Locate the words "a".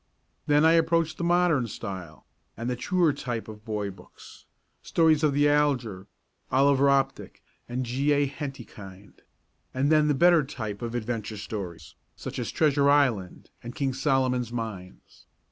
8.11-8.25